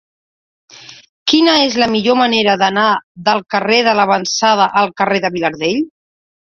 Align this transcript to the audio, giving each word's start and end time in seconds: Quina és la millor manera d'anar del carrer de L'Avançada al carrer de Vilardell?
Quina 1.31 1.53
és 1.65 1.77
la 1.83 1.89
millor 1.97 2.17
manera 2.23 2.57
d'anar 2.63 2.89
del 3.31 3.45
carrer 3.57 3.81
de 3.91 3.97
L'Avançada 4.01 4.69
al 4.85 4.95
carrer 5.03 5.27
de 5.29 5.35
Vilardell? 5.39 5.83